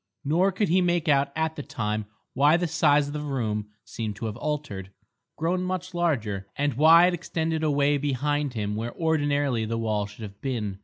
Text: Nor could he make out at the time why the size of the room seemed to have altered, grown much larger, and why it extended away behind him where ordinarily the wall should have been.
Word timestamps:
Nor 0.25 0.51
could 0.51 0.69
he 0.69 0.81
make 0.81 1.07
out 1.07 1.31
at 1.35 1.55
the 1.55 1.61
time 1.61 2.07
why 2.33 2.57
the 2.57 2.65
size 2.65 3.05
of 3.05 3.13
the 3.13 3.21
room 3.21 3.67
seemed 3.83 4.15
to 4.15 4.25
have 4.25 4.37
altered, 4.37 4.89
grown 5.37 5.61
much 5.61 5.93
larger, 5.93 6.47
and 6.55 6.73
why 6.73 7.05
it 7.05 7.13
extended 7.13 7.61
away 7.63 7.99
behind 7.99 8.55
him 8.55 8.75
where 8.75 8.95
ordinarily 8.95 9.63
the 9.63 9.77
wall 9.77 10.07
should 10.07 10.23
have 10.23 10.41
been. 10.41 10.79